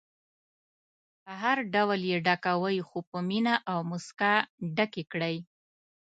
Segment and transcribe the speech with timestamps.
[1.41, 4.33] هر ډول یې ډکوئ خو په مینه او موسکا
[4.75, 5.35] ډکې کړئ.